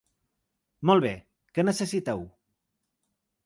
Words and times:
Molt 0.91 1.05
bé, 1.07 1.11
què 1.59 1.67
necessiteu? 1.69 2.27